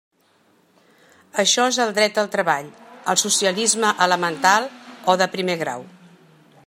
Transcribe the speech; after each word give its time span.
Això 1.43 1.65
és 1.73 1.77
el 1.85 1.93
dret 1.97 2.17
al 2.21 2.31
treball, 2.37 2.71
el 3.13 3.21
socialisme 3.25 3.93
elemental 4.07 4.67
o 5.15 5.17
de 5.25 5.29
primer 5.37 5.59
grau. 5.65 5.87